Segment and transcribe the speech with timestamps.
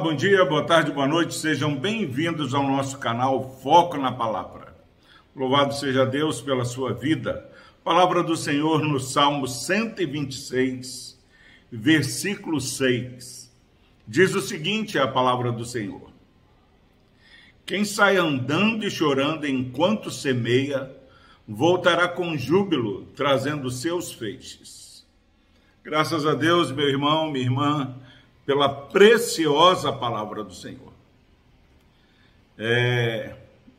[0.00, 4.74] bom dia, boa tarde, boa noite, sejam bem-vindos ao nosso canal Foco na Palavra.
[5.36, 7.46] Louvado seja Deus pela sua vida.
[7.84, 11.20] Palavra do Senhor no Salmo 126,
[11.70, 13.52] versículo 6.
[14.08, 16.10] Diz o seguinte: a palavra do Senhor.
[17.66, 20.90] Quem sai andando e chorando enquanto semeia,
[21.46, 25.06] voltará com júbilo, trazendo seus feixes.
[25.84, 28.00] Graças a Deus, meu irmão, minha irmã,
[28.50, 30.92] pela preciosa palavra do Senhor.
[32.58, 33.36] É,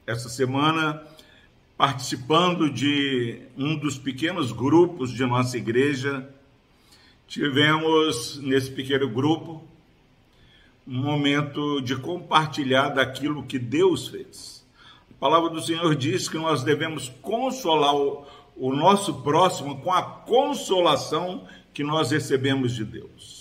[0.07, 1.05] essa semana,
[1.77, 6.25] participando de um dos pequenos grupos de nossa igreja,
[7.27, 9.61] tivemos nesse pequeno grupo
[10.87, 14.65] um momento de compartilhar daquilo que Deus fez.
[15.09, 18.25] A palavra do Senhor diz que nós devemos consolar o,
[18.55, 23.40] o nosso próximo com a consolação que nós recebemos de Deus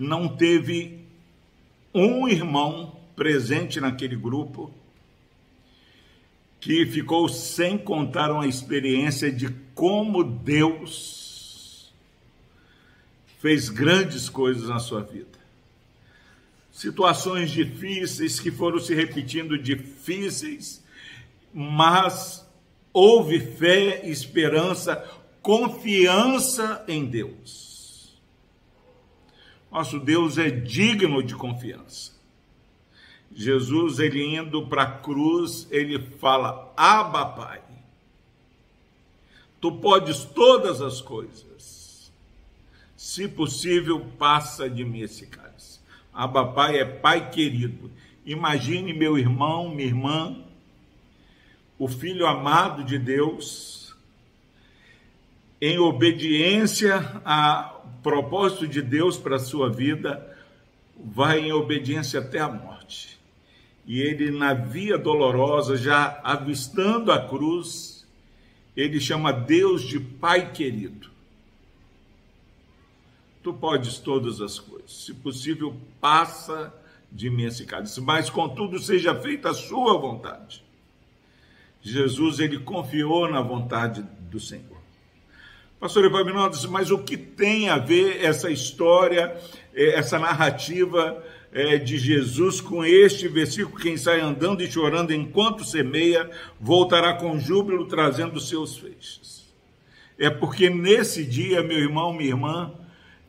[0.00, 0.98] não teve
[1.94, 4.72] um irmão presente naquele grupo
[6.58, 11.92] que ficou sem contar uma experiência de como Deus
[13.40, 15.38] fez grandes coisas na sua vida.
[16.72, 20.82] Situações difíceis que foram se repetindo difíceis,
[21.52, 22.46] mas
[22.90, 24.96] houve fé, esperança,
[25.42, 27.69] confiança em Deus.
[29.70, 32.12] Nosso Deus é digno de confiança.
[33.32, 37.62] Jesus, ele indo para a cruz, ele fala: Abba, Pai,
[39.60, 42.12] tu podes todas as coisas.
[42.96, 45.80] Se possível, passa de mim esse cálice.
[46.12, 47.90] Abba, Pai é Pai querido.
[48.26, 50.36] Imagine meu irmão, minha irmã,
[51.78, 53.79] o filho amado de Deus,
[55.60, 60.26] em obediência a propósito de Deus para a sua vida
[60.96, 63.18] vai em obediência até a morte.
[63.86, 68.06] E ele, na via dolorosa, já avistando a cruz,
[68.76, 71.10] ele chama Deus de Pai querido.
[73.42, 76.72] Tu podes todas as coisas, se possível, passa
[77.10, 80.62] de mim esse cálice, mas contudo seja feita a sua vontade.
[81.82, 84.79] Jesus, ele confiou na vontade do Senhor.
[85.80, 89.34] Pastor Epaminondas, mas o que tem a ver essa história,
[89.74, 93.80] eh, essa narrativa eh, de Jesus com este versículo?
[93.80, 96.30] Quem sai andando e chorando enquanto semeia,
[96.60, 99.50] voltará com júbilo trazendo seus feixes.
[100.18, 102.74] É porque nesse dia, meu irmão, minha irmã,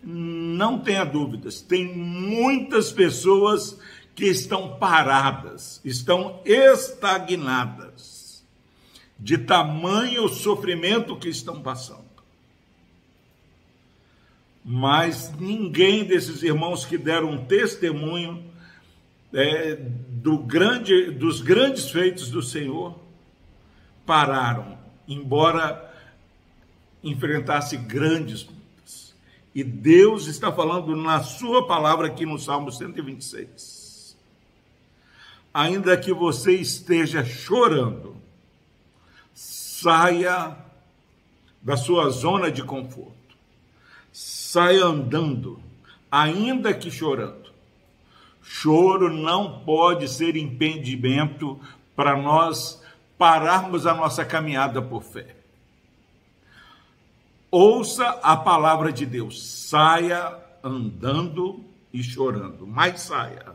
[0.03, 3.79] não tenha dúvidas, tem muitas pessoas
[4.13, 8.45] que estão paradas, estão estagnadas,
[9.18, 12.00] de tamanho sofrimento que estão passando
[14.63, 18.44] mas ninguém desses irmãos que deram testemunho
[19.33, 23.00] é, do grande, dos grandes feitos do Senhor
[24.05, 24.77] pararam,
[25.07, 25.89] embora
[27.03, 29.16] enfrentasse grandes lutas.
[29.53, 34.16] E Deus está falando na sua palavra aqui no Salmo 126.
[35.53, 38.16] Ainda que você esteja chorando,
[39.33, 40.55] saia
[41.61, 43.20] da sua zona de conforto
[44.11, 45.61] sai andando,
[46.11, 47.51] ainda que chorando.
[48.41, 51.59] Choro não pode ser impedimento
[51.95, 52.81] para nós
[53.17, 55.35] pararmos a nossa caminhada por fé.
[57.50, 61.63] Ouça a palavra de Deus, saia andando
[61.94, 63.45] e chorando, mas saia.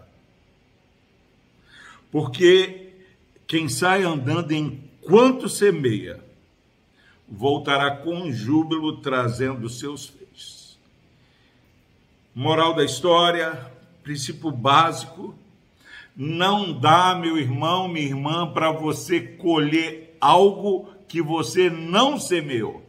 [2.11, 2.93] Porque
[3.47, 6.23] quem sai andando enquanto semeia,
[7.29, 10.26] voltará com júbilo trazendo seus feixes.
[12.39, 13.59] Moral da história,
[14.03, 15.35] princípio básico:
[16.15, 22.85] não dá, meu irmão, minha irmã, para você colher algo que você não semeou.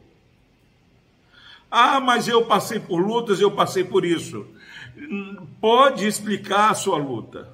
[1.72, 4.46] Ah, mas eu passei por lutas, eu passei por isso.
[5.62, 7.50] Pode explicar a sua luta,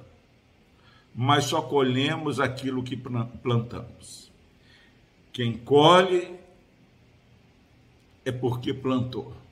[1.14, 4.32] mas só colhemos aquilo que plantamos.
[5.32, 6.34] Quem colhe
[8.24, 9.43] é porque plantou.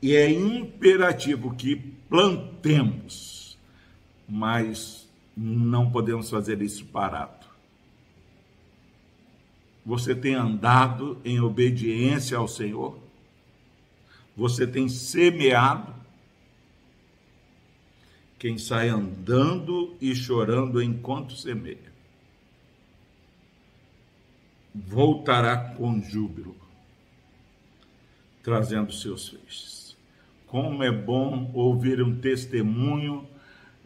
[0.00, 1.76] E é imperativo que
[2.08, 3.58] plantemos,
[4.28, 7.46] mas não podemos fazer isso parado.
[9.84, 12.98] Você tem andado em obediência ao Senhor?
[14.36, 15.94] Você tem semeado?
[18.38, 21.92] Quem sai andando e chorando enquanto semeia,
[24.72, 26.54] voltará com júbilo,
[28.42, 29.77] trazendo seus feixes.
[30.48, 33.26] Como é bom ouvir um testemunho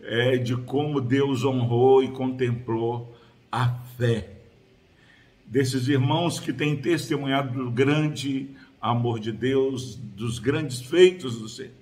[0.01, 3.17] é, de como Deus honrou e contemplou
[3.51, 4.31] a fé
[5.45, 8.49] desses irmãos que têm testemunhado do grande
[8.81, 11.73] amor de Deus, dos grandes feitos do Senhor.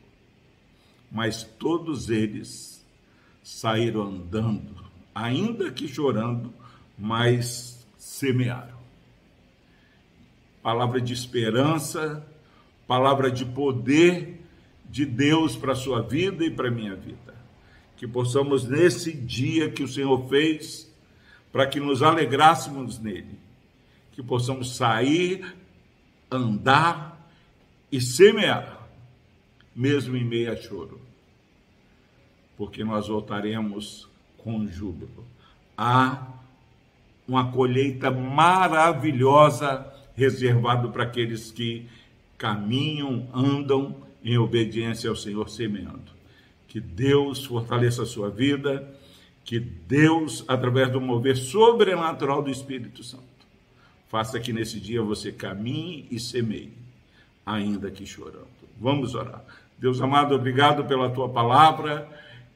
[1.13, 2.85] Mas todos eles
[3.43, 4.75] saíram andando,
[5.15, 6.53] ainda que chorando,
[6.99, 8.81] mas semearam.
[10.63, 12.27] Palavra de esperança,
[12.87, 14.40] palavra de poder
[14.91, 17.35] de Deus para a sua vida e para a minha vida.
[17.97, 20.91] Que possamos, nesse dia que o Senhor fez,
[21.53, 23.39] para que nos alegrássemos nele,
[24.13, 25.55] que possamos sair,
[26.31, 27.31] andar
[27.91, 28.89] e semear,
[29.75, 31.01] mesmo em meio a choro,
[32.57, 34.09] porque nós voltaremos
[34.39, 35.25] com júbilo.
[35.77, 36.27] Há
[37.27, 41.89] uma colheita maravilhosa reservada para aqueles que
[42.37, 46.13] caminham, andam em obediência ao Senhor semeando.
[46.69, 48.89] Que Deus fortaleça a sua vida,
[49.45, 53.25] que Deus, através do mover sobrenatural do Espírito Santo,
[54.09, 56.73] faça que nesse dia você caminhe e semeie,
[57.45, 58.49] ainda que chorando.
[58.81, 59.45] Vamos orar.
[59.79, 62.09] Deus amado, obrigado pela tua palavra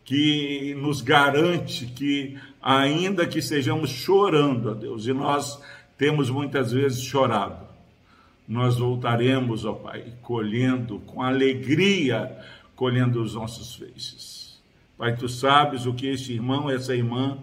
[0.04, 5.60] que nos garante que, ainda que estejamos chorando, ó Deus, e nós
[5.96, 7.66] temos muitas vezes chorado,
[8.46, 12.38] nós voltaremos, ó Pai, colhendo com alegria,
[12.76, 14.62] colhendo os nossos feixes.
[14.96, 17.38] Pai, tu sabes o que esse irmão, essa irmã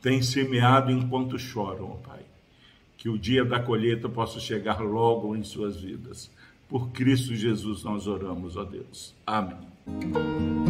[0.00, 2.20] tem semeado enquanto choram, ó Pai.
[2.96, 6.30] Que o dia da colheita possa chegar logo em suas vidas.
[6.68, 9.14] Por Cristo Jesus nós oramos, ó Deus.
[9.26, 10.67] Amém.